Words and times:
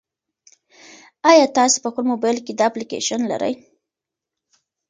ایا 1.29 1.45
تاسي 1.57 1.77
په 1.83 1.87
خپل 1.91 2.03
موبایل 2.11 2.37
کې 2.45 2.53
دا 2.59 2.65
اپلیکیشن 2.69 3.21
لرئ؟ 3.31 3.53